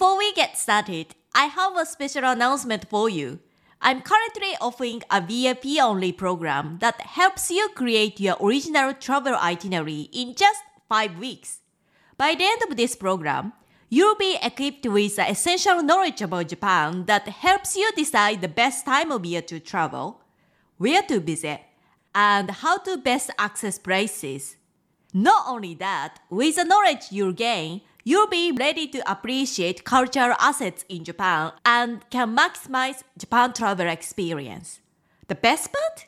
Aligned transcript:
Before 0.00 0.16
we 0.16 0.32
get 0.32 0.56
started, 0.56 1.14
I 1.34 1.44
have 1.44 1.76
a 1.76 1.84
special 1.84 2.24
announcement 2.24 2.88
for 2.88 3.10
you. 3.10 3.38
I'm 3.82 4.00
currently 4.00 4.56
offering 4.58 5.02
a 5.10 5.20
VIP 5.20 5.78
only 5.78 6.10
program 6.10 6.78
that 6.80 7.02
helps 7.02 7.50
you 7.50 7.68
create 7.74 8.18
your 8.18 8.38
original 8.40 8.94
travel 8.94 9.34
itinerary 9.34 10.08
in 10.10 10.34
just 10.34 10.62
5 10.88 11.18
weeks. 11.18 11.58
By 12.16 12.34
the 12.34 12.44
end 12.44 12.62
of 12.62 12.78
this 12.78 12.96
program, 12.96 13.52
you'll 13.90 14.16
be 14.16 14.38
equipped 14.42 14.86
with 14.86 15.16
the 15.16 15.30
essential 15.30 15.82
knowledge 15.82 16.22
about 16.22 16.48
Japan 16.48 17.04
that 17.04 17.28
helps 17.28 17.76
you 17.76 17.92
decide 17.92 18.40
the 18.40 18.48
best 18.48 18.86
time 18.86 19.12
of 19.12 19.26
year 19.26 19.42
to 19.42 19.60
travel, 19.60 20.22
where 20.78 21.02
to 21.02 21.20
visit, 21.20 21.60
and 22.14 22.50
how 22.50 22.78
to 22.78 22.96
best 22.96 23.28
access 23.38 23.78
places. 23.78 24.56
Not 25.12 25.44
only 25.46 25.74
that, 25.74 26.20
with 26.30 26.56
the 26.56 26.64
knowledge 26.64 27.08
you'll 27.10 27.32
gain, 27.34 27.82
you'll 28.10 28.26
be 28.26 28.50
ready 28.50 28.88
to 28.88 29.00
appreciate 29.08 29.84
cultural 29.84 30.34
assets 30.40 30.84
in 30.88 31.04
Japan 31.04 31.52
and 31.64 32.02
can 32.10 32.36
maximize 32.36 33.04
Japan 33.16 33.52
travel 33.52 33.86
experience. 33.86 34.80
The 35.28 35.36
best 35.36 35.72
part? 35.72 36.06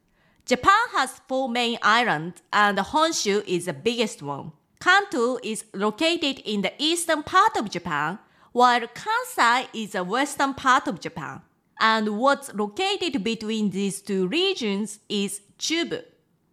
Japan 0.46 0.88
has 0.92 1.20
four 1.28 1.48
main 1.48 1.78
islands, 1.82 2.42
and 2.52 2.78
Honshu 2.78 3.44
is 3.46 3.66
the 3.66 3.72
biggest 3.72 4.22
one. 4.22 4.52
Kanto 4.80 5.38
is 5.42 5.64
located 5.74 6.40
in 6.40 6.62
the 6.62 6.72
eastern 6.78 7.22
part 7.22 7.56
of 7.56 7.70
Japan, 7.70 8.18
while 8.52 8.80
Kansai 8.80 9.68
is 9.72 9.92
the 9.92 10.04
western 10.04 10.54
part 10.54 10.88
of 10.88 11.00
Japan. 11.00 11.42
And 11.80 12.18
what's 12.18 12.52
located 12.54 13.22
between 13.22 13.70
these 13.70 14.00
two 14.00 14.26
regions 14.26 15.00
is 15.08 15.40
Chubu. 15.58 16.02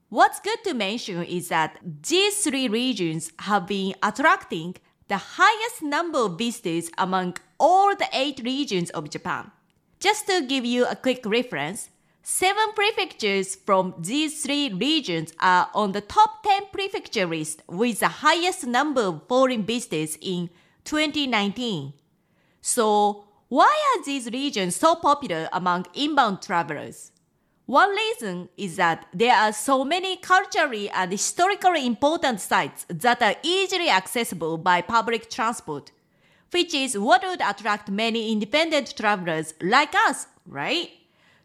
What's 0.10 0.40
good 0.40 0.64
to 0.66 0.74
mention 0.74 1.24
is 1.24 1.50
that 1.50 1.78
these 1.84 2.44
three 2.44 2.68
regions 2.68 3.32
have 3.40 3.68
been 3.68 3.94
attracting 4.02 4.76
the 5.10 5.18
highest 5.18 5.82
number 5.82 6.20
of 6.20 6.38
visitors 6.38 6.90
among 6.98 7.36
all 7.60 7.96
the 7.96 8.08
eight 8.14 8.40
regions 8.44 8.92
of 8.92 9.10
Japan. 9.10 9.52
Just 10.00 10.28
to 10.28 10.46
give 10.48 10.64
you 10.64 10.86
a 10.86 10.96
quick 10.96 11.26
reference, 11.26 11.90
seven 12.22 12.72
prefectures 12.76 13.56
from 13.56 13.96
these 13.98 14.44
three 14.44 14.72
regions 14.72 15.34
are 15.40 15.70
on 15.74 15.92
the 15.92 16.02
top 16.02 16.44
10 16.44 16.68
prefecture 16.72 17.26
list 17.26 17.64
with 17.68 18.00
the 18.00 18.08
highest 18.08 18.66
number 18.68 19.02
of 19.02 19.28
foreign 19.28 19.64
visitors 19.64 20.18
in 20.22 20.50
2019. 20.86 21.94
So, 22.62 23.26
why 23.48 23.66
are 23.66 24.04
these 24.06 24.30
regions 24.30 24.76
so 24.76 24.94
popular 24.96 25.50
among 25.52 25.88
inbound 25.96 26.44
travelers? 26.44 27.12
One 27.70 27.92
reason 27.92 28.50
is 28.58 28.78
that 28.78 29.06
there 29.14 29.36
are 29.36 29.54
so 29.54 29.86
many 29.86 30.16
culturally 30.18 30.90
and 30.90 31.12
historically 31.12 31.86
important 31.86 32.42
sites 32.42 32.84
that 32.90 33.22
are 33.22 33.36
easily 33.44 33.92
accessible 33.92 34.58
by 34.58 34.82
public 34.82 35.30
transport, 35.30 35.92
which 36.50 36.74
is 36.74 36.98
what 36.98 37.22
would 37.22 37.42
attract 37.42 37.92
many 37.92 38.32
independent 38.32 38.98
travelers 38.98 39.54
like 39.62 39.94
us, 39.94 40.26
right? 40.48 40.90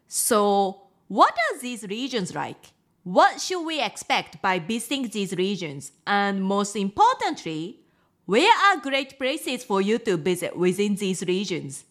So, 0.07 0.87
what 1.09 1.33
are 1.33 1.59
these 1.59 1.83
regions 1.83 2.33
like? 2.33 2.73
What 3.03 3.39
should 3.39 3.63
we 3.63 3.79
expect 3.79 4.41
by 4.41 4.57
visiting 4.57 5.09
these 5.09 5.33
regions? 5.33 5.91
And 6.07 6.43
most 6.43 6.75
importantly, 6.75 7.81
where 8.25 8.51
are 8.65 8.81
great 8.81 9.19
places 9.19 9.63
for 9.63 9.79
you 9.79 9.99
to 9.99 10.17
visit 10.17 10.57
within 10.57 10.95
these 10.95 11.21
regions? 11.21 11.85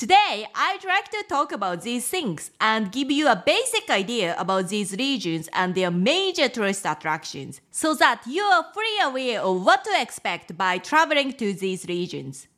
Today, 0.00 0.46
I'd 0.54 0.82
like 0.82 1.10
to 1.10 1.22
talk 1.28 1.52
about 1.52 1.82
these 1.82 2.08
things 2.08 2.52
and 2.58 2.90
give 2.90 3.10
you 3.10 3.28
a 3.28 3.36
basic 3.36 3.90
idea 3.90 4.34
about 4.38 4.70
these 4.70 4.92
regions 4.92 5.46
and 5.52 5.74
their 5.74 5.90
major 5.90 6.48
tourist 6.48 6.86
attractions 6.86 7.60
so 7.70 7.92
that 7.96 8.22
you 8.26 8.40
are 8.40 8.64
fully 8.72 8.98
aware 9.04 9.42
of 9.42 9.62
what 9.62 9.84
to 9.84 9.90
expect 10.00 10.56
by 10.56 10.78
traveling 10.78 11.34
to 11.34 11.52
these 11.52 11.84
regions. 11.84 12.48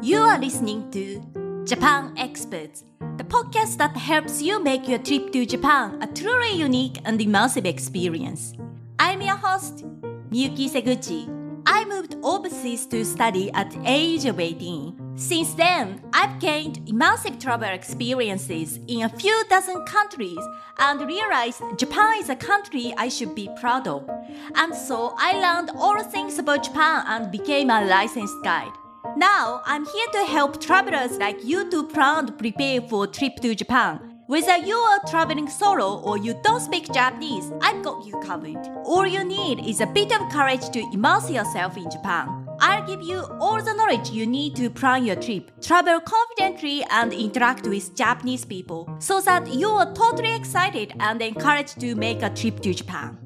You 0.00 0.20
are 0.20 0.38
listening 0.38 0.92
to 0.92 1.64
Japan 1.64 2.14
Experts, 2.16 2.84
the 3.16 3.24
podcast 3.24 3.78
that 3.78 3.96
helps 3.96 4.40
you 4.40 4.62
make 4.62 4.86
your 4.86 5.00
trip 5.00 5.32
to 5.32 5.44
Japan 5.44 6.00
a 6.00 6.06
truly 6.06 6.52
unique 6.52 7.00
and 7.04 7.18
immersive 7.18 7.66
experience. 7.66 8.52
I'm 9.00 9.22
your 9.22 9.38
host, 9.38 9.84
Miyuki 10.30 10.70
Seguchi. 10.70 11.39
I 11.66 11.84
moved 11.84 12.16
overseas 12.22 12.86
to 12.86 13.04
study 13.04 13.50
at 13.52 13.76
age 13.84 14.24
of 14.24 14.40
18. 14.40 15.16
Since 15.16 15.54
then, 15.54 16.02
I've 16.12 16.38
gained 16.38 16.80
immersive 16.86 17.40
travel 17.40 17.68
experiences 17.68 18.78
in 18.88 19.02
a 19.02 19.08
few 19.08 19.44
dozen 19.48 19.84
countries 19.84 20.38
and 20.78 21.00
realized 21.00 21.62
Japan 21.76 22.18
is 22.18 22.28
a 22.28 22.36
country 22.36 22.94
I 22.96 23.08
should 23.08 23.34
be 23.34 23.48
proud 23.60 23.86
of. 23.86 24.08
And 24.54 24.74
so 24.74 25.14
I 25.18 25.32
learned 25.32 25.70
all 25.76 26.02
things 26.02 26.38
about 26.38 26.64
Japan 26.64 27.04
and 27.06 27.30
became 27.30 27.70
a 27.70 27.84
licensed 27.84 28.36
guide. 28.42 28.72
Now, 29.16 29.62
I'm 29.64 29.84
here 29.84 30.06
to 30.12 30.24
help 30.24 30.60
travelers 30.60 31.18
like 31.18 31.44
you 31.44 31.70
to 31.70 31.86
plan 31.86 32.28
and 32.28 32.38
prepare 32.38 32.80
for 32.82 33.04
a 33.04 33.08
trip 33.08 33.36
to 33.42 33.54
Japan 33.54 34.09
whether 34.30 34.58
you 34.58 34.76
are 34.76 35.00
traveling 35.08 35.48
solo 35.48 35.98
or 36.02 36.16
you 36.16 36.38
don't 36.44 36.60
speak 36.60 36.92
Japanese, 36.92 37.50
I've 37.60 37.82
got 37.82 38.06
you 38.06 38.16
covered. 38.20 38.64
All 38.84 39.04
you 39.04 39.24
need 39.24 39.66
is 39.66 39.80
a 39.80 39.86
bit 39.86 40.12
of 40.12 40.30
courage 40.30 40.70
to 40.70 40.88
immerse 40.92 41.28
yourself 41.28 41.76
in 41.76 41.90
Japan. 41.90 42.46
I'll 42.60 42.86
give 42.86 43.02
you 43.02 43.24
all 43.40 43.60
the 43.60 43.74
knowledge 43.74 44.10
you 44.10 44.28
need 44.28 44.54
to 44.54 44.70
plan 44.70 45.04
your 45.04 45.16
trip, 45.16 45.50
travel 45.60 45.98
confidently, 45.98 46.84
and 46.92 47.12
interact 47.12 47.66
with 47.66 47.96
Japanese 47.96 48.44
people 48.44 48.88
so 49.00 49.20
that 49.22 49.52
you 49.52 49.66
are 49.68 49.92
totally 49.94 50.32
excited 50.36 50.92
and 51.00 51.20
encouraged 51.20 51.80
to 51.80 51.96
make 51.96 52.22
a 52.22 52.30
trip 52.30 52.60
to 52.60 52.72
Japan. 52.72 53.18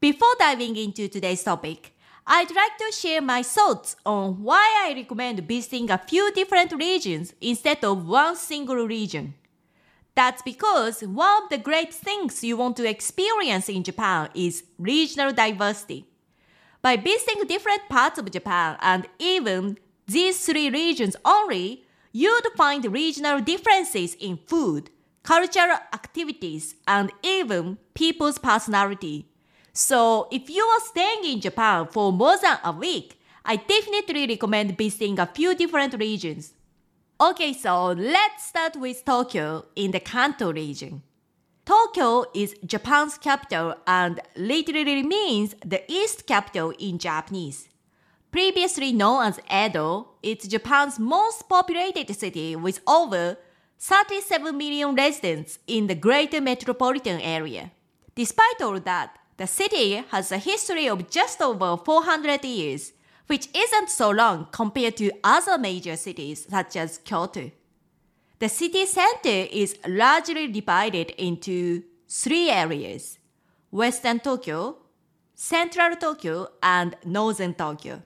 Before 0.00 0.34
diving 0.38 0.76
into 0.76 1.08
today's 1.08 1.42
topic, 1.42 1.95
I'd 2.28 2.52
like 2.52 2.76
to 2.78 2.92
share 2.92 3.22
my 3.22 3.44
thoughts 3.44 3.94
on 4.04 4.42
why 4.42 4.84
I 4.84 4.94
recommend 4.94 5.46
visiting 5.46 5.90
a 5.90 5.98
few 5.98 6.32
different 6.32 6.72
regions 6.72 7.32
instead 7.40 7.84
of 7.84 8.08
one 8.08 8.34
single 8.34 8.84
region. 8.84 9.34
That's 10.16 10.42
because 10.42 11.02
one 11.02 11.44
of 11.44 11.50
the 11.50 11.58
great 11.58 11.94
things 11.94 12.42
you 12.42 12.56
want 12.56 12.76
to 12.78 12.88
experience 12.88 13.68
in 13.68 13.84
Japan 13.84 14.30
is 14.34 14.64
regional 14.76 15.32
diversity. 15.32 16.08
By 16.82 16.96
visiting 16.96 17.46
different 17.46 17.88
parts 17.88 18.18
of 18.18 18.28
Japan 18.32 18.76
and 18.80 19.06
even 19.20 19.78
these 20.08 20.44
three 20.44 20.68
regions 20.68 21.14
only, 21.24 21.84
you'd 22.10 22.46
find 22.56 22.84
regional 22.92 23.40
differences 23.40 24.14
in 24.14 24.38
food, 24.48 24.90
cultural 25.22 25.78
activities, 25.92 26.74
and 26.88 27.12
even 27.22 27.78
people's 27.94 28.38
personality. 28.38 29.28
So, 29.76 30.26
if 30.30 30.48
you 30.48 30.62
are 30.62 30.80
staying 30.80 31.24
in 31.34 31.40
Japan 31.42 31.86
for 31.88 32.10
more 32.10 32.38
than 32.38 32.56
a 32.64 32.72
week, 32.72 33.20
I 33.44 33.56
definitely 33.56 34.26
recommend 34.26 34.78
visiting 34.78 35.18
a 35.18 35.26
few 35.26 35.54
different 35.54 35.92
regions. 36.00 36.54
Okay, 37.20 37.52
so 37.52 37.88
let's 37.88 38.46
start 38.46 38.76
with 38.76 39.04
Tokyo 39.04 39.66
in 39.76 39.90
the 39.90 40.00
Kanto 40.00 40.50
region. 40.50 41.02
Tokyo 41.66 42.24
is 42.34 42.56
Japan's 42.64 43.18
capital 43.18 43.74
and 43.86 44.18
literally 44.34 45.02
means 45.02 45.54
the 45.62 45.82
East 45.92 46.26
capital 46.26 46.72
in 46.78 46.96
Japanese. 46.96 47.68
Previously 48.32 48.94
known 48.94 49.26
as 49.26 49.40
Edo, 49.52 50.08
it's 50.22 50.48
Japan's 50.48 50.98
most 50.98 51.50
populated 51.50 52.16
city 52.16 52.56
with 52.56 52.80
over 52.86 53.36
37 53.78 54.56
million 54.56 54.94
residents 54.94 55.58
in 55.66 55.86
the 55.86 55.94
greater 55.94 56.40
metropolitan 56.40 57.20
area. 57.20 57.72
Despite 58.14 58.62
all 58.62 58.80
that, 58.80 59.18
the 59.36 59.46
city 59.46 60.04
has 60.10 60.32
a 60.32 60.38
history 60.38 60.88
of 60.88 61.10
just 61.10 61.40
over 61.42 61.76
400 61.76 62.44
years 62.44 62.92
which 63.26 63.48
isn't 63.54 63.90
so 63.90 64.10
long 64.10 64.46
compared 64.52 64.96
to 64.96 65.10
other 65.24 65.58
major 65.58 65.96
cities 65.96 66.46
such 66.48 66.76
as 66.76 66.98
Kyoto. 66.98 67.50
The 68.38 68.48
city 68.48 68.86
center 68.86 69.48
is 69.50 69.76
largely 69.86 70.46
divided 70.48 71.10
into 71.18 71.82
three 72.08 72.50
areas 72.50 73.18
Western 73.70 74.20
Tokyo, 74.20 74.76
Central 75.34 75.96
Tokyo, 75.96 76.48
and 76.62 76.96
Northern 77.04 77.54
Tokyo. 77.54 78.02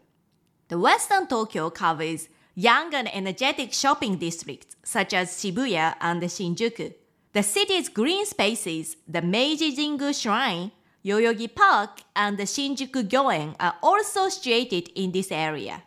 The 0.69 0.79
Western 0.79 1.27
Tokyo 1.27 1.71
covers 1.71 2.29
young 2.55 2.95
and 2.95 3.15
energetic 3.15 3.73
shopping 3.73 4.17
districts 4.17 4.77
such 4.83 5.13
as 5.13 5.31
Shibuya 5.31 5.97
and 6.01 6.23
Shinjuku. 6.23 6.95
The 7.33 7.43
city's 7.43 7.89
green 7.89 8.27
spaces, 8.27 8.97
the 9.07 9.23
Meiji 9.23 9.77
Jingu 9.77 10.19
Shrine, 10.19 10.73
Yoyogi 11.03 11.49
Park 11.55 12.03
and 12.15 12.37
the 12.37 12.43
Shinjuku 12.43 13.09
Gyoen 13.09 13.57
are 13.59 13.77
also 13.83 14.29
situated 14.29 14.91
in 14.95 15.13
this 15.13 15.33
area. 15.33 15.83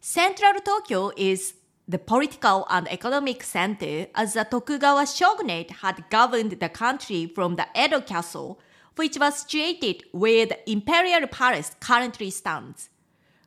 Central 0.00 0.60
Tokyo 0.60 1.10
is 1.16 1.54
the 1.88 1.98
political 1.98 2.64
and 2.70 2.90
economic 2.90 3.42
center 3.42 4.06
as 4.14 4.34
the 4.34 4.44
Tokugawa 4.44 5.06
shogunate 5.06 5.72
had 5.82 6.08
governed 6.08 6.52
the 6.60 6.68
country 6.68 7.26
from 7.26 7.56
the 7.56 7.66
Edo 7.76 8.00
castle, 8.00 8.60
which 8.94 9.18
was 9.18 9.40
situated 9.40 10.04
where 10.12 10.46
the 10.46 10.70
imperial 10.70 11.26
palace 11.26 11.72
currently 11.80 12.30
stands. 12.30 12.90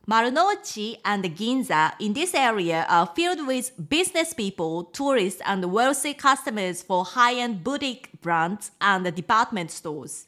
Marunouchi 0.06 0.98
and 1.06 1.24
Ginza 1.24 1.92
in 2.00 2.12
this 2.12 2.34
area 2.34 2.84
are 2.88 3.10
filled 3.16 3.46
with 3.46 3.72
business 3.88 4.34
people, 4.34 4.84
tourists, 4.84 5.40
and 5.46 5.72
wealthy 5.72 6.12
customers 6.12 6.82
for 6.82 7.04
high-end 7.04 7.64
boutique 7.64 8.20
brands 8.20 8.72
and 8.80 9.14
department 9.14 9.70
stores. 9.70 10.26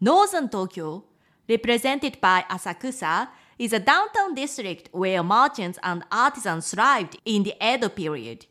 Northern 0.00 0.48
Tokyo, 0.48 1.04
represented 1.48 2.20
by 2.20 2.44
Asakusa, 2.48 3.28
is 3.58 3.72
a 3.72 3.80
downtown 3.80 4.34
district 4.34 4.88
where 4.92 5.24
merchants 5.24 5.78
and 5.82 6.04
artisans 6.12 6.70
thrived 6.70 7.18
in 7.24 7.42
the 7.42 7.54
Edo 7.60 7.88
period. 7.88 8.46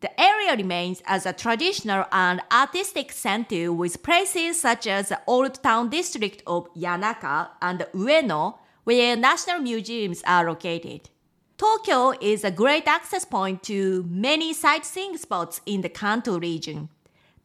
The 0.00 0.18
area 0.18 0.56
remains 0.56 1.02
as 1.06 1.26
a 1.26 1.34
traditional 1.34 2.06
and 2.12 2.40
artistic 2.50 3.12
center 3.12 3.72
with 3.72 4.02
places 4.02 4.60
such 4.60 4.86
as 4.86 5.10
the 5.10 5.20
Old 5.26 5.62
Town 5.62 5.90
District 5.90 6.42
of 6.46 6.72
Yanaka 6.74 7.48
and 7.60 7.80
Ueno, 7.92 8.58
where 8.84 9.16
national 9.16 9.58
museums 9.58 10.22
are 10.26 10.46
located. 10.46 11.10
Tokyo 11.58 12.12
is 12.20 12.44
a 12.44 12.50
great 12.50 12.86
access 12.86 13.24
point 13.24 13.62
to 13.64 14.04
many 14.08 14.54
sightseeing 14.54 15.18
spots 15.18 15.60
in 15.66 15.82
the 15.82 15.88
Kanto 15.88 16.38
region. 16.38 16.88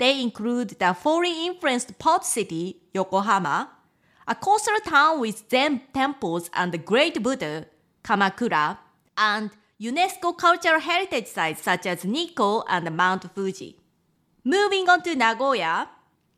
They 0.01 0.19
include 0.19 0.80
the 0.80 0.95
foreign 0.95 1.36
influenced 1.36 2.00
port 2.00 2.25
city, 2.25 2.81
Yokohama, 2.92 3.69
a 4.27 4.33
coastal 4.33 4.80
town 4.83 5.19
with 5.19 5.44
Zen 5.48 5.80
temples 5.94 6.50
and 6.56 6.71
the 6.71 6.80
Great 6.80 7.21
Buddha, 7.21 7.68
Kamakura, 8.03 8.80
and 9.15 9.51
UNESCO 9.80 10.36
cultural 10.36 10.80
heritage 10.80 11.27
sites 11.27 11.62
such 11.62 11.86
as 11.86 12.03
Nikko 12.03 12.63
and 12.68 12.89
Mount 12.98 13.31
Fuji. 13.36 13.77
Moving 14.44 14.89
on 14.89 15.03
to 15.03 15.15
Nagoya, 15.15 15.88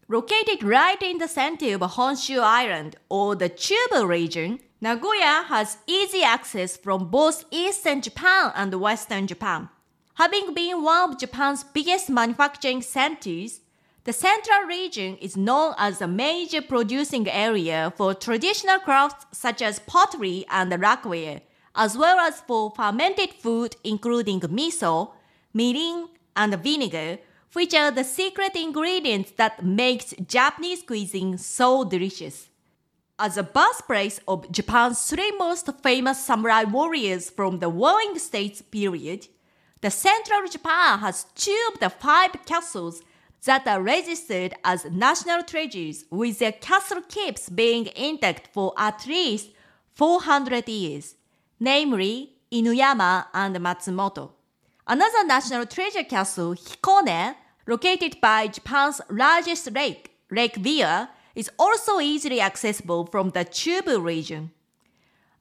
located 0.10 0.62
right 0.62 1.02
in 1.02 1.20
the 1.20 1.30
center 1.30 1.74
of 1.76 1.82
Honshu 1.96 2.42
Island 2.42 2.98
or 3.08 3.34
the 3.34 3.50
Chubu 3.50 4.06
region, 4.06 4.60
Nagoya 4.82 5.46
has 5.48 5.78
easy 5.88 6.22
access 6.22 6.76
from 6.76 7.10
both 7.10 7.46
eastern 7.50 8.02
Japan 8.02 8.52
and 8.56 8.76
western 8.76 9.26
Japan. 9.26 9.70
Having 10.16 10.54
been 10.54 10.84
one 10.84 11.10
of 11.10 11.20
Japan's 11.20 11.64
biggest 11.64 12.08
manufacturing 12.08 12.84
centers, 12.84 13.62
the 14.04 14.14
central 14.14 14.62
region 14.68 15.18
is 15.18 15.36
known 15.36 15.74
as 15.78 16.02
a 16.02 16.08
major 16.08 16.62
producing 16.62 17.28
area 17.28 17.92
for 17.98 18.14
traditional 18.14 18.78
crafts 18.78 19.26
such 19.32 19.62
as 19.62 19.80
pottery 19.80 20.46
and 20.52 20.70
lacquer, 20.80 21.42
as 21.76 21.98
well 21.98 22.20
as 22.20 22.42
for 22.42 22.72
fermented 22.76 23.34
food 23.34 23.76
including 23.84 24.40
miso, 24.42 25.14
mirin, 25.56 26.10
and 26.36 26.62
vinegar, 26.62 27.18
which 27.54 27.74
are 27.74 27.90
the 27.90 28.04
secret 28.04 28.56
ingredients 28.56 29.32
that 29.38 29.66
makes 29.66 30.14
Japanese 30.28 30.84
cuisine 30.84 31.40
so 31.40 31.84
delicious. 31.84 32.50
As 33.18 33.36
a 33.38 33.44
birthplace 33.44 34.20
of 34.28 34.52
Japan's 34.52 35.04
three 35.08 35.32
most 35.32 35.70
famous 35.82 36.24
samurai 36.24 36.66
warriors 36.66 37.32
from 37.32 37.60
the 37.60 37.70
Warring 37.70 38.20
States 38.20 38.62
period, 38.62 39.28
the 39.84 39.92
central 39.92 40.48
Japan 40.48 41.00
has 41.00 41.26
two 41.36 41.70
of 41.74 41.80
the 41.82 41.90
five 41.90 42.32
castles 42.46 43.02
that 43.44 43.68
are 43.68 43.82
registered 43.82 44.54
as 44.64 44.86
national 44.86 45.44
treasures 45.44 46.06
with 46.10 46.40
their 46.40 46.54
castle 46.54 47.02
keeps 47.02 47.50
being 47.50 47.90
intact 47.94 48.48
for 48.54 48.72
at 48.78 49.06
least 49.06 49.50
400 49.96 50.70
years, 50.70 51.16
namely 51.60 52.32
Inuyama 52.50 53.26
and 53.34 53.58
Matsumoto. 53.58 54.32
Another 54.88 55.26
national 55.26 55.66
treasure 55.66 56.06
castle, 56.06 56.56
Hikone, 56.56 57.36
located 57.68 58.22
by 58.22 58.48
Japan's 58.48 59.02
largest 59.10 59.70
lake, 59.74 60.12
Lake 60.32 60.56
Biwa, 60.64 61.10
is 61.36 61.52
also 61.60 62.00
easily 62.00 62.40
accessible 62.40 63.06
from 63.06 63.32
the 63.32 63.44
Chubu 63.44 64.02
region. 64.02 64.52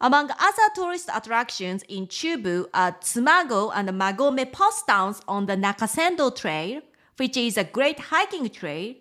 Among 0.05 0.33
other 0.33 0.69
tourist 0.75 1.09
attractions 1.15 1.85
in 1.89 2.09
Chubu 2.09 2.67
are 2.75 2.91
Tsumago 2.91 3.71
and 3.73 3.89
Magome 3.91 4.51
post 4.51 4.89
towns 4.89 5.21
on 5.29 5.47
the 5.47 5.57
Nakasendo 5.57 6.35
Trail, 6.35 6.81
which 7.19 7.37
is 7.37 7.57
a 7.57 7.63
great 7.63 8.01
hiking 8.01 8.51
trail, 8.51 8.97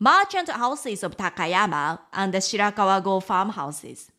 merchant 0.00 0.48
houses 0.48 1.04
of 1.04 1.16
Takayama, 1.16 2.00
and 2.12 2.34
the 2.34 2.38
Shirakawa-go 2.38 3.20
farmhouses. 3.20 4.10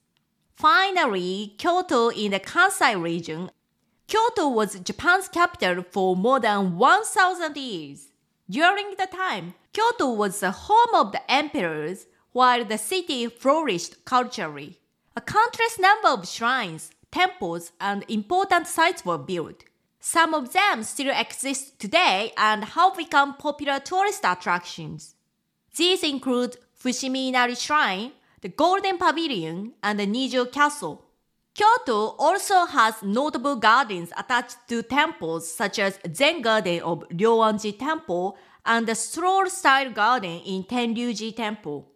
Finally, 0.56 1.56
Kyoto 1.58 2.08
in 2.08 2.32
the 2.32 2.40
Kansai 2.40 2.96
region. 2.96 3.52
Kyoto 4.08 4.48
was 4.48 4.80
Japan's 4.80 5.28
capital 5.28 5.84
for 5.92 6.16
more 6.16 6.40
than 6.40 6.78
1000 6.78 7.58
years. 7.58 8.08
During 8.50 8.92
the 8.92 9.08
time, 9.08 9.56
Kyoto 9.74 10.14
was 10.14 10.40
the 10.40 10.52
home 10.52 10.96
of 10.96 11.12
the 11.12 11.30
emperors, 11.30 12.06
while 12.32 12.64
the 12.64 12.78
city 12.78 13.28
flourished 13.28 14.06
culturally. 14.06 14.80
A 15.16 15.22
countless 15.22 15.78
number 15.78 16.08
of 16.08 16.28
shrines, 16.28 16.90
temples, 17.12 17.72
and 17.80 18.04
important 18.08 18.66
sites 18.66 19.06
were 19.06 19.20
built. 19.20 19.64
Some 20.00 20.34
of 20.34 20.54
them 20.54 20.82
still 20.82 21.14
exist 21.16 21.80
today 21.80 22.34
and 22.36 22.64
have 22.64 22.98
become 22.98 23.36
popular 23.36 23.80
tourist 23.80 24.22
attractions. 24.24 25.14
These 25.76 26.04
include 26.04 26.58
Fushimi 26.76 27.30
Inari 27.30 27.54
Shrine, 27.54 28.14
the 28.42 28.50
Golden 28.50 28.98
Pavilion, 28.98 29.74
and 29.84 30.00
the 30.00 30.08
Nijo 30.08 30.52
Castle. 30.52 31.06
Kyoto 31.54 32.16
also 32.18 32.66
has 32.66 33.04
notable 33.04 33.56
gardens 33.56 34.12
attached 34.18 34.58
to 34.68 34.82
temples 34.82 35.54
such 35.54 35.78
as 35.78 36.00
Zen 36.12 36.42
Garden 36.42 36.82
of 36.82 37.08
Ryoanji 37.10 37.78
Temple 37.78 38.36
and 38.66 38.88
the 38.88 38.96
Stroll 38.96 39.46
Style 39.46 39.92
Garden 39.92 40.40
in 40.40 40.64
Tenryuji 40.64 41.36
Temple. 41.36 41.93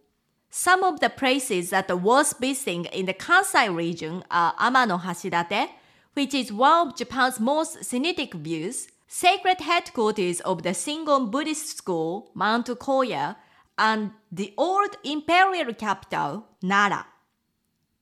Some 0.50 0.82
of 0.82 1.00
the 1.00 1.10
places 1.10 1.70
that 1.70 1.90
worth 2.00 2.38
visiting 2.38 2.86
in 2.86 3.06
the 3.06 3.14
Kansai 3.14 3.74
region 3.74 4.24
are 4.30 4.54
Amano 4.54 5.00
Hashidate, 5.00 5.68
which 6.14 6.32
is 6.32 6.52
one 6.52 6.88
of 6.88 6.96
Japan's 6.96 7.38
most 7.38 7.84
scenic 7.84 8.32
views, 8.34 8.88
sacred 9.06 9.60
headquarters 9.60 10.40
of 10.40 10.62
the 10.62 10.70
Shingon 10.70 11.30
Buddhist 11.30 11.76
school, 11.76 12.30
Mount 12.34 12.66
Koya, 12.66 13.36
and 13.76 14.10
the 14.32 14.54
old 14.56 14.96
imperial 15.04 15.72
capital, 15.74 16.46
Nara. 16.62 17.06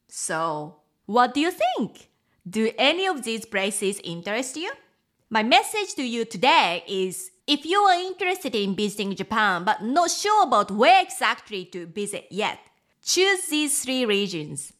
So, 0.09 0.77
what 1.05 1.35
do 1.35 1.41
you 1.41 1.51
think? 1.51 2.11
Do 2.49 2.71
any 2.79 3.07
of 3.07 3.25
these 3.25 3.45
places 3.45 4.01
interest 4.05 4.57
you? 4.57 4.73
My 5.29 5.43
message 5.43 5.95
to 5.97 6.03
you 6.05 6.25
today 6.25 6.85
is 6.87 7.33
If 7.47 7.65
you 7.65 7.79
are 7.79 7.95
interested 7.95 8.57
in 8.57 8.75
visiting 8.75 9.15
Japan 9.15 9.63
but 9.63 9.81
not 9.81 10.11
sure 10.11 10.43
about 10.43 10.73
where 10.73 11.01
exactly 11.01 11.65
to 11.67 11.87
visit 11.87 12.27
yet, 12.29 12.59
choose 13.05 13.47
these 13.47 13.85
three 13.85 14.05
regions. 14.05 14.73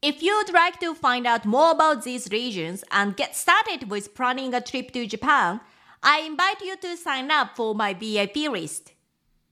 If 0.00 0.22
you'd 0.22 0.52
like 0.52 0.78
to 0.80 0.94
find 0.94 1.26
out 1.26 1.44
more 1.44 1.72
about 1.72 2.04
these 2.04 2.30
regions 2.30 2.84
and 2.92 3.16
get 3.16 3.34
started 3.34 3.90
with 3.90 4.14
planning 4.14 4.54
a 4.54 4.60
trip 4.60 4.92
to 4.92 5.04
Japan, 5.04 5.60
I 6.00 6.20
invite 6.20 6.60
you 6.60 6.76
to 6.76 6.96
sign 6.96 7.32
up 7.32 7.56
for 7.56 7.74
my 7.74 7.92
VIP 7.92 8.48
list. 8.48 8.92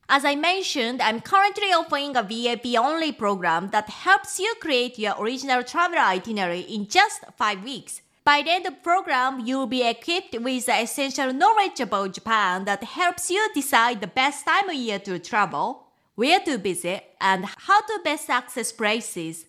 As 0.09 0.25
I 0.25 0.37
mentioned, 0.37 1.03
I'm 1.03 1.21
currently 1.21 1.73
offering 1.73 2.17
a 2.17 2.23
VIP 2.23 2.79
only 2.79 3.11
program 3.11 3.71
that 3.71 3.89
helps 3.89 4.39
you 4.39 4.55
create 4.61 4.97
your 4.97 5.21
original 5.21 5.65
travel 5.65 5.99
itinerary 5.99 6.61
in 6.61 6.87
just 6.87 7.25
5 7.37 7.65
weeks. 7.65 8.01
By 8.25 8.43
the 8.43 8.51
end 8.51 8.67
of 8.67 8.75
the 8.75 8.81
program, 8.81 9.41
you'll 9.47 9.67
be 9.67 9.87
equipped 9.87 10.39
with 10.39 10.67
the 10.67 10.83
essential 10.83 11.33
knowledge 11.33 11.81
about 11.81 12.13
Japan 12.13 12.65
that 12.67 12.85
helps 12.85 13.31
you 13.31 13.49
decide 13.55 14.01
the 14.01 14.07
best 14.07 14.45
time 14.45 14.69
of 14.69 14.75
year 14.75 14.99
to 15.01 15.19
travel, 15.19 15.87
where 16.15 16.41
to 16.41 16.59
visit, 16.59 17.15
and 17.21 17.47
how 17.47 17.81
to 17.81 18.01
best 18.05 18.29
access 18.29 18.73
places. 18.73 19.47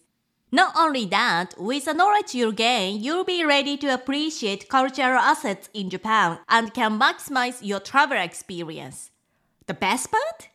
Not 0.54 0.74
only 0.78 1.06
that, 1.06 1.54
with 1.58 1.86
the 1.86 1.94
knowledge 1.94 2.34
you'll 2.34 2.51
gain, 2.54 3.01
you'll 3.01 3.24
be 3.25 3.46
ready 3.46 3.78
to 3.78 3.94
appreciate 3.94 4.70
cultural 4.70 5.20
assets 5.20 5.70
in 5.74 5.90
Japan 5.90 6.40
and 6.48 6.74
can 6.74 7.00
maximize 7.00 7.60
your 7.62 7.80
travel 7.80 8.18
experience. 8.18 9.12
The 9.68 9.74
best 9.74 10.12
part? 10.12 10.50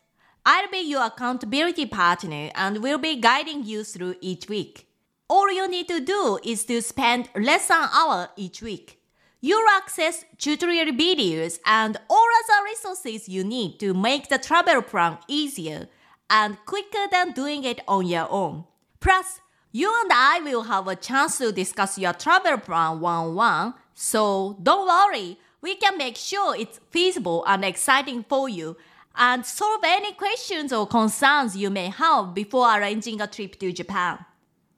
I'll 0.45 0.69
be 0.69 0.79
your 0.79 1.05
accountability 1.05 1.85
partner 1.85 2.51
and 2.55 2.81
will 2.81 2.99
be 2.99 3.15
guiding 3.15 3.63
you 3.63 3.83
through 3.83 4.15
each 4.21 4.47
week. 4.47 4.87
All 5.29 5.51
you 5.51 5.67
need 5.67 5.89
to 5.89 5.99
do 5.99 6.39
is 6.41 6.63
to 6.65 6.81
spend 6.81 7.27
less 7.35 7.67
than 7.67 7.83
an 7.83 7.89
hour 7.93 8.29
each 8.37 8.61
week. 8.61 9.01
You'll 9.41 9.69
access 9.71 10.23
tutorial 10.37 10.93
videos 10.93 11.59
and 11.65 11.97
all 12.09 12.27
other 12.43 12.63
resources 12.63 13.27
you 13.27 13.43
need 13.43 13.77
to 13.81 13.93
make 13.93 14.29
the 14.29 14.37
travel 14.37 14.81
plan 14.81 15.17
easier 15.27 15.89
and 16.29 16.57
quicker 16.65 17.07
than 17.11 17.33
doing 17.33 17.65
it 17.65 17.81
on 17.89 18.07
your 18.07 18.27
own. 18.31 18.63
Plus, 19.01 19.41
you 19.73 19.93
and 20.01 20.11
I 20.13 20.39
will 20.39 20.63
have 20.63 20.87
a 20.87 20.95
chance 20.95 21.39
to 21.39 21.51
discuss 21.51 21.97
your 21.97 22.13
travel 22.13 22.57
plan 22.57 23.01
one 23.01 23.13
on 23.13 23.35
one, 23.35 23.73
so 23.93 24.57
don't 24.63 24.87
worry, 24.87 25.37
we 25.61 25.75
can 25.75 25.97
make 25.97 26.15
sure 26.15 26.55
it's 26.55 26.79
feasible 26.89 27.43
and 27.45 27.65
exciting 27.65 28.23
for 28.23 28.47
you 28.47 28.77
and 29.15 29.45
solve 29.45 29.81
any 29.83 30.13
questions 30.13 30.71
or 30.71 30.87
concerns 30.87 31.57
you 31.57 31.69
may 31.69 31.89
have 31.89 32.33
before 32.33 32.79
arranging 32.79 33.19
a 33.19 33.27
trip 33.27 33.59
to 33.59 33.73
Japan. 33.73 34.19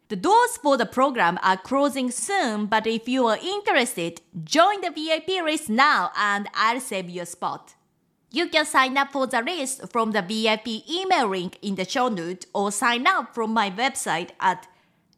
The 0.10 0.16
doors 0.16 0.58
for 0.58 0.76
the 0.76 0.88
program 0.88 1.38
are 1.44 1.56
closing 1.56 2.10
soon, 2.10 2.66
but 2.66 2.88
if 2.88 3.08
you 3.08 3.28
are 3.28 3.38
interested, 3.38 4.22
join 4.44 4.82
the 4.82 4.90
VIP 4.90 5.28
list 5.46 5.70
now 5.70 6.10
and 6.18 6.50
I'll 6.56 6.80
save 6.80 7.12
you 7.12 7.22
a 7.22 7.28
spot. 7.28 7.76
You 8.32 8.50
can 8.50 8.66
sign 8.66 8.98
up 8.98 9.12
for 9.12 9.28
the 9.28 9.44
list 9.44 9.92
from 9.92 10.10
the 10.12 10.24
VIP 10.24 10.90
email 10.90 11.28
link 11.28 11.60
in 11.62 11.76
the 11.76 11.88
show 11.88 12.10
notes 12.10 12.48
or 12.56 12.72
sign 12.72 13.06
up 13.06 13.36
from 13.36 13.54
my 13.54 13.70
website 13.70 14.32
at 14.40 14.68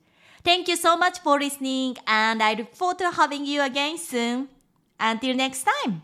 Thank 0.43 0.67
you 0.67 0.75
so 0.75 0.97
much 0.97 1.19
for 1.19 1.39
listening 1.39 1.97
and 2.07 2.41
I 2.41 2.53
look 2.53 2.73
forward 2.73 2.97
to 2.99 3.11
having 3.11 3.45
you 3.45 3.61
again 3.61 3.97
soon. 3.97 4.49
Until 4.99 5.35
next 5.35 5.67
time. 5.83 6.03